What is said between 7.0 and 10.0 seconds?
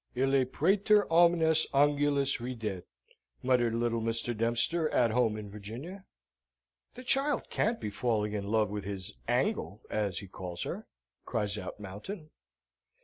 child can't be falling in love with his angle,